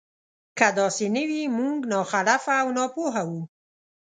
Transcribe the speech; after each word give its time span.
که 0.57 0.67
داسې 0.79 1.05
نه 1.15 1.23
وي 1.29 1.43
موږ 1.59 1.77
ناخلفه 1.91 2.53
او 2.61 2.67
ناپوهه 2.77 3.23
وو. 3.29 3.41